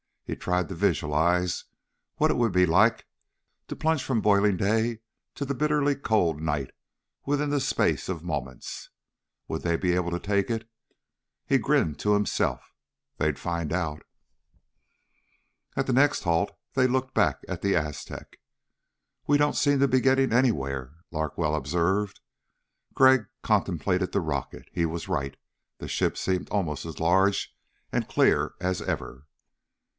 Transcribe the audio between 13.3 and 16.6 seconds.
find out! At the next halt